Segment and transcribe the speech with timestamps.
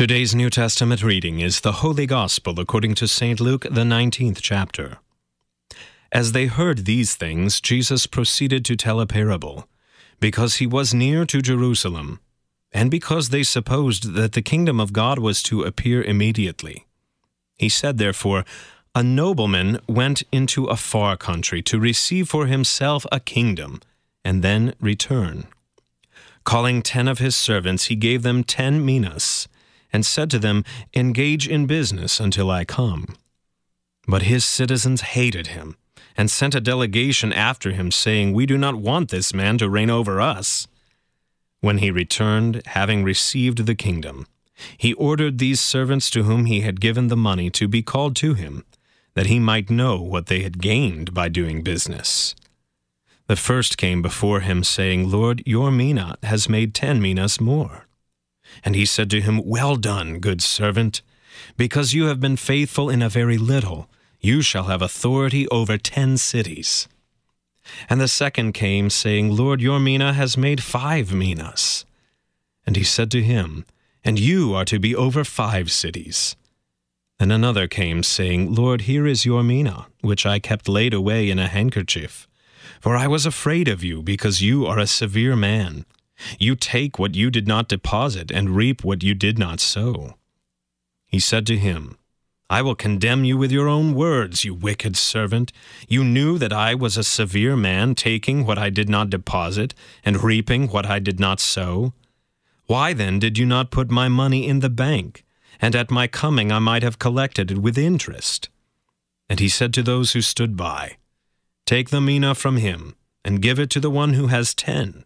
[0.00, 3.38] Today's New Testament reading is the Holy Gospel according to St.
[3.38, 4.96] Luke, the 19th chapter.
[6.10, 9.68] As they heard these things, Jesus proceeded to tell a parable,
[10.18, 12.18] because he was near to Jerusalem,
[12.72, 16.86] and because they supposed that the kingdom of God was to appear immediately.
[17.58, 18.46] He said, therefore,
[18.94, 23.82] A nobleman went into a far country to receive for himself a kingdom,
[24.24, 25.44] and then return.
[26.44, 29.46] Calling ten of his servants, he gave them ten minas
[29.92, 30.64] and said to them,
[30.94, 33.16] Engage in business until I come.
[34.06, 35.76] But his citizens hated him,
[36.16, 39.90] and sent a delegation after him, saying, We do not want this man to reign
[39.90, 40.66] over us.
[41.60, 44.26] When he returned, having received the kingdom,
[44.76, 48.34] he ordered these servants to whom he had given the money to be called to
[48.34, 48.64] him,
[49.14, 52.34] that he might know what they had gained by doing business.
[53.26, 57.86] The first came before him, saying, Lord, your mina has made ten minas more.
[58.64, 61.02] And he said to him, Well done, good servant.
[61.56, 63.88] Because you have been faithful in a very little,
[64.20, 66.88] you shall have authority over ten cities.
[67.88, 71.84] And the second came, saying, Lord, your mina has made five minas.
[72.66, 73.64] And he said to him,
[74.04, 76.36] And you are to be over five cities.
[77.18, 81.38] And another came, saying, Lord, here is your mina, which I kept laid away in
[81.38, 82.26] a handkerchief.
[82.80, 85.84] For I was afraid of you, because you are a severe man.
[86.38, 90.14] You take what you did not deposit and reap what you did not sow.
[91.06, 91.96] He said to him,
[92.50, 95.52] I will condemn you with your own words, you wicked servant.
[95.88, 99.72] You knew that I was a severe man, taking what I did not deposit
[100.04, 101.92] and reaping what I did not sow.
[102.66, 105.24] Why then did you not put my money in the bank,
[105.60, 108.48] and at my coming I might have collected it with interest?
[109.28, 110.96] And he said to those who stood by,
[111.66, 115.04] Take the mina from him, and give it to the one who has ten.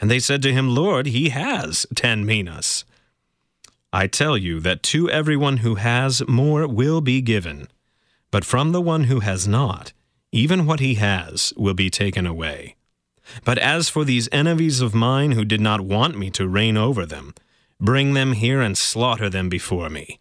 [0.00, 2.84] And they said to him, Lord, he has ten minas.
[3.92, 7.68] I tell you that to everyone who has more will be given,
[8.30, 9.92] but from the one who has not,
[10.30, 12.76] even what he has will be taken away.
[13.44, 17.06] But as for these enemies of mine who did not want me to reign over
[17.06, 17.34] them,
[17.80, 20.18] bring them here and slaughter them before me.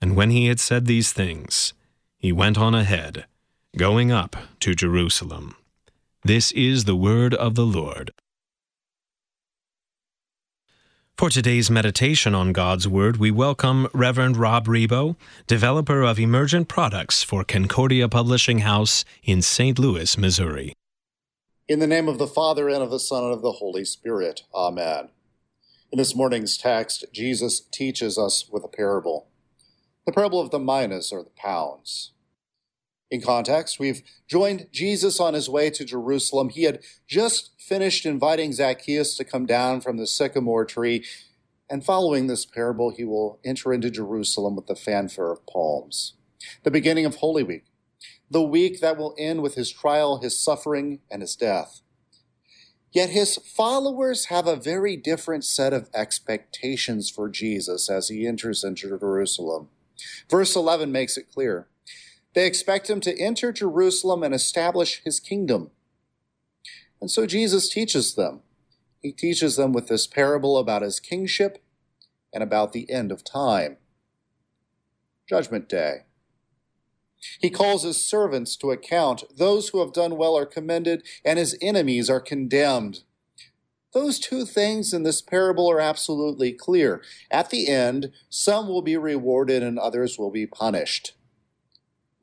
[0.00, 1.72] And when he had said these things,
[2.18, 3.26] he went on ahead,
[3.76, 5.56] going up to Jerusalem.
[6.22, 8.12] This is the word of the Lord.
[11.18, 15.16] For today's meditation on God's Word, we welcome Reverend Rob Rebo,
[15.46, 19.78] developer of emergent products for Concordia Publishing House in St.
[19.78, 20.74] Louis, Missouri.
[21.68, 24.42] In the name of the Father, and of the Son, and of the Holy Spirit.
[24.54, 25.08] Amen.
[25.90, 29.28] In this morning's text, Jesus teaches us with a parable
[30.04, 32.12] the parable of the minas, or the pounds.
[33.10, 36.48] In context, we've joined Jesus on his way to Jerusalem.
[36.48, 41.04] He had just finished inviting Zacchaeus to come down from the sycamore tree,
[41.68, 46.14] and following this parable, he will enter into Jerusalem with the fanfare of palms.
[46.62, 47.64] The beginning of Holy Week,
[48.30, 51.82] the week that will end with his trial, his suffering, and his death.
[52.92, 58.64] Yet his followers have a very different set of expectations for Jesus as he enters
[58.64, 59.68] into Jerusalem.
[60.30, 61.66] Verse 11 makes it clear.
[62.36, 65.70] They expect him to enter Jerusalem and establish his kingdom.
[67.00, 68.42] And so Jesus teaches them.
[69.00, 71.64] He teaches them with this parable about his kingship
[72.34, 73.78] and about the end of time.
[75.26, 76.04] Judgment Day.
[77.40, 79.24] He calls his servants to account.
[79.34, 83.00] Those who have done well are commended, and his enemies are condemned.
[83.94, 87.00] Those two things in this parable are absolutely clear.
[87.30, 91.14] At the end, some will be rewarded and others will be punished.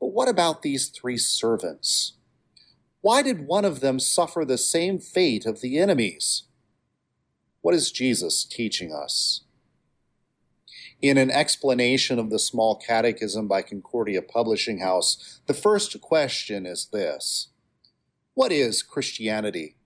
[0.04, 2.12] But what about these three servants?
[3.00, 6.42] Why did one of them suffer the same fate of the enemies?
[7.62, 9.44] What is Jesus teaching us?
[11.00, 16.90] In an explanation of the Small Catechism by Concordia Publishing House, the first question is
[16.92, 17.48] this
[18.34, 19.76] What is Christianity?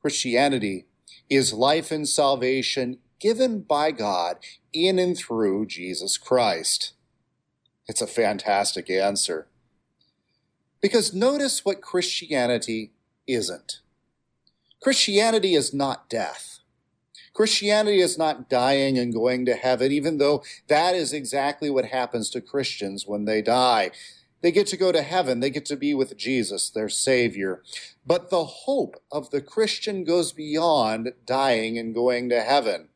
[0.00, 0.86] Christianity
[1.28, 4.36] is life and salvation given by God
[4.72, 6.92] in and through Jesus Christ.
[7.92, 9.48] It's a fantastic answer.
[10.80, 12.92] Because notice what Christianity
[13.26, 13.80] isn't.
[14.80, 16.60] Christianity is not death.
[17.34, 22.30] Christianity is not dying and going to heaven, even though that is exactly what happens
[22.30, 23.90] to Christians when they die.
[24.40, 25.40] They get to go to heaven.
[25.40, 27.62] They get to be with Jesus, their Savior.
[28.06, 32.88] But the hope of the Christian goes beyond dying and going to heaven.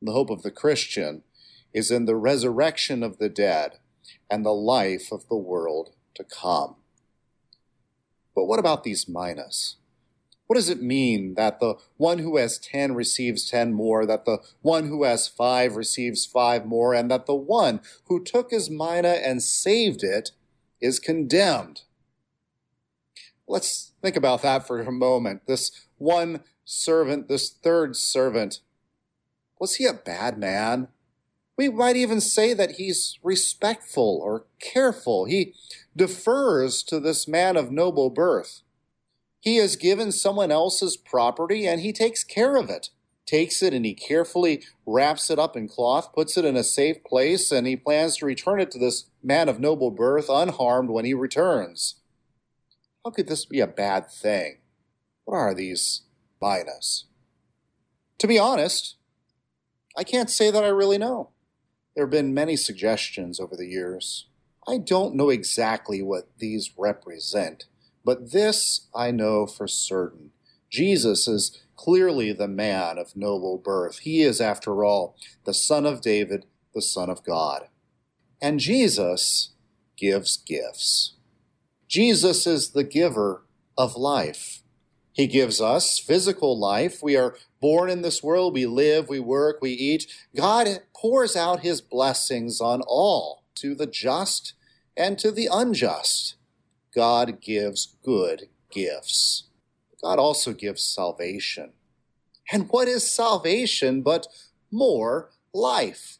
[0.00, 1.24] The hope of the Christian
[1.74, 3.80] is in the resurrection of the dead
[4.30, 6.76] and the life of the world to come.
[8.34, 9.76] But what about these minas?
[10.46, 14.38] What does it mean that the one who has 10 receives 10 more, that the
[14.62, 19.18] one who has 5 receives 5 more, and that the one who took his mina
[19.22, 20.30] and saved it
[20.80, 21.82] is condemned?
[23.46, 25.42] Let's think about that for a moment.
[25.46, 28.60] This one servant, this third servant,
[29.58, 30.88] was he a bad man?
[31.58, 35.24] We might even say that he's respectful or careful.
[35.24, 35.54] He
[35.96, 38.62] defers to this man of noble birth.
[39.40, 42.90] He has given someone else's property and he takes care of it.
[43.26, 47.02] Takes it and he carefully wraps it up in cloth, puts it in a safe
[47.02, 51.04] place, and he plans to return it to this man of noble birth unharmed when
[51.04, 51.96] he returns.
[53.04, 54.58] How could this be a bad thing?
[55.24, 56.02] What are these
[56.40, 57.06] minas?
[58.18, 58.94] To be honest,
[59.96, 61.30] I can't say that I really know.
[61.98, 64.28] There have been many suggestions over the years.
[64.68, 67.64] I don't know exactly what these represent,
[68.04, 70.30] but this I know for certain.
[70.70, 73.98] Jesus is clearly the man of noble birth.
[73.98, 77.66] He is, after all, the Son of David, the Son of God.
[78.40, 79.54] And Jesus
[79.96, 81.14] gives gifts.
[81.88, 83.42] Jesus is the giver
[83.76, 84.62] of life.
[85.12, 87.02] He gives us physical life.
[87.02, 88.54] We are born in this world.
[88.54, 90.06] We live, we work, we eat.
[90.36, 94.54] God pours out his blessings on all, to the just
[94.96, 96.36] and to the unjust.
[96.94, 99.44] God gives good gifts.
[100.02, 101.72] God also gives salvation.
[102.50, 104.26] And what is salvation but
[104.70, 106.18] more life?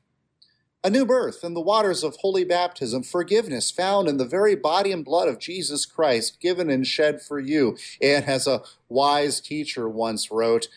[0.85, 4.93] a new birth in the waters of holy baptism, forgiveness found in the very body
[4.93, 7.77] and blood of Jesus Christ, given and shed for you.
[8.01, 10.69] And as a wise teacher once wrote,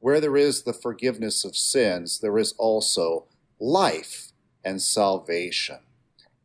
[0.00, 3.26] where there is the forgiveness of sins, there is also
[3.58, 4.32] life
[4.64, 5.78] and salvation.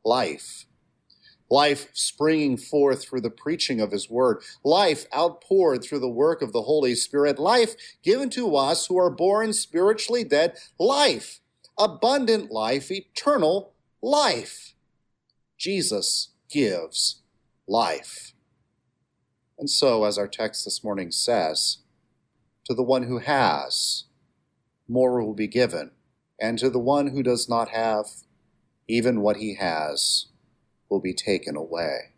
[0.04, 0.66] Life.
[1.50, 4.42] Life springing forth through the preaching of His Word.
[4.64, 7.38] Life outpoured through the work of the Holy Spirit.
[7.38, 10.58] Life given to us who are born spiritually dead.
[10.80, 11.40] Life
[11.78, 14.74] abundant life, eternal life.
[15.58, 17.22] Jesus gives
[17.68, 18.34] life.
[19.58, 21.78] And so, as our text this morning says,
[22.66, 24.06] to the one who has,
[24.88, 25.92] more will be given,
[26.40, 28.06] and to the one who does not have,
[28.88, 30.28] even what he has
[30.90, 32.14] will be taken away.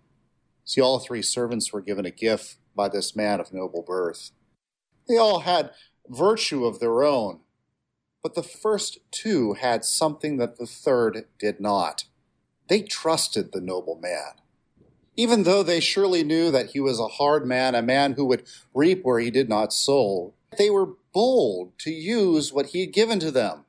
[0.63, 4.31] See, all three servants were given a gift by this man of noble birth.
[5.07, 5.71] They all had
[6.07, 7.41] virtue of their own,
[8.23, 12.05] but the first two had something that the third did not.
[12.67, 14.41] They trusted the noble man.
[15.15, 18.45] Even though they surely knew that he was a hard man, a man who would
[18.73, 23.19] reap where he did not sow, they were bold to use what he had given
[23.19, 23.65] to them.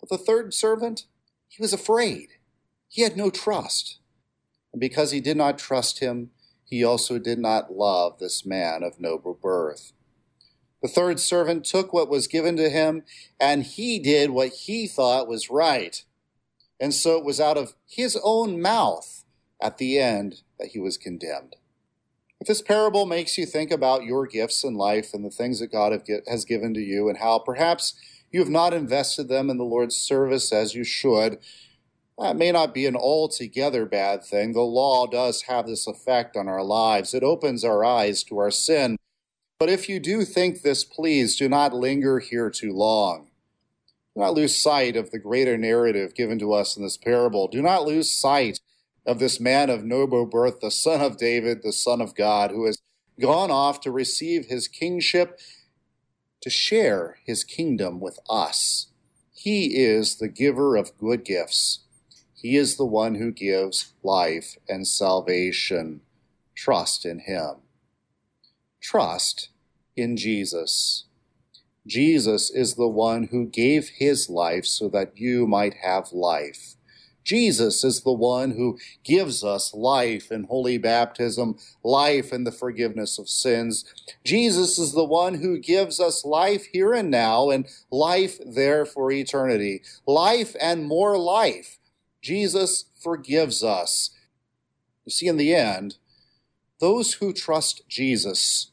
[0.00, 1.06] But the third servant,
[1.48, 2.28] he was afraid.
[2.88, 3.98] He had no trust.
[4.72, 6.30] And because he did not trust him,
[6.64, 9.92] he also did not love this man of noble birth.
[10.82, 13.02] The third servant took what was given to him,
[13.40, 16.04] and he did what he thought was right.
[16.78, 19.24] And so it was out of his own mouth
[19.60, 21.56] at the end that he was condemned.
[22.40, 25.72] If this parable makes you think about your gifts in life and the things that
[25.72, 25.98] God
[26.28, 27.94] has given to you, and how perhaps
[28.30, 31.38] you have not invested them in the Lord's service as you should,
[32.18, 34.52] that may not be an altogether bad thing.
[34.52, 37.14] The law does have this effect on our lives.
[37.14, 38.96] It opens our eyes to our sin
[39.58, 43.28] but if you do think this, please do not linger here too long.
[44.14, 47.48] Do not lose sight of the greater narrative given to us in this parable.
[47.48, 48.60] Do not lose sight
[49.06, 52.66] of this man of noble birth, the son of David, the son of God, who
[52.66, 52.78] has
[53.20, 55.38] gone off to receive his kingship,
[56.40, 58.88] to share his kingdom with us.
[59.32, 61.80] He is the giver of good gifts.
[62.34, 66.02] He is the one who gives life and salvation.
[66.54, 67.62] Trust in him
[68.86, 69.48] trust
[69.96, 71.06] in Jesus.
[71.86, 76.75] Jesus is the one who gave his life so that you might have life.
[77.26, 83.18] Jesus is the one who gives us life in holy baptism, life in the forgiveness
[83.18, 83.84] of sins.
[84.24, 89.10] Jesus is the one who gives us life here and now and life there for
[89.10, 89.82] eternity.
[90.06, 91.78] Life and more life.
[92.22, 94.10] Jesus forgives us.
[95.04, 95.96] You see, in the end,
[96.78, 98.70] those who trust Jesus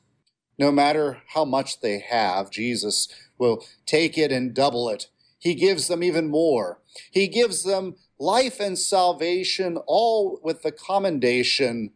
[0.59, 3.07] no matter how much they have, Jesus
[3.39, 5.07] will take it and double it.
[5.39, 6.79] He gives them even more.
[7.09, 11.91] He gives them life and salvation, all with the commendation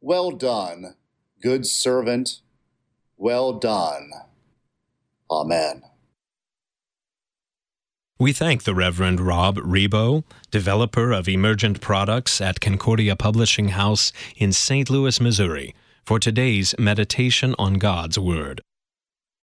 [0.00, 0.94] Well done,
[1.42, 2.40] good servant.
[3.16, 4.10] Well done.
[5.30, 5.82] Amen.
[8.18, 14.52] We thank the Reverend Rob Rebo, developer of emergent products at Concordia Publishing House in
[14.52, 14.90] St.
[14.90, 15.74] Louis, Missouri
[16.04, 18.60] for today's meditation on God's Word.